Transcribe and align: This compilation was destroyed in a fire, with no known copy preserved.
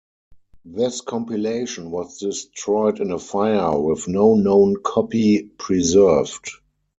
This 0.65 0.99
compilation 1.01 1.91
was 1.91 2.17
destroyed 2.17 2.99
in 3.01 3.11
a 3.11 3.19
fire, 3.19 3.79
with 3.79 4.07
no 4.07 4.33
known 4.33 4.77
copy 4.83 5.43
preserved. 5.59 6.49